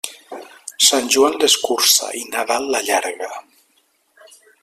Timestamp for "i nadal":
2.21-2.67